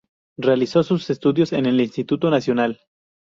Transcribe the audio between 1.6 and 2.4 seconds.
el Instituto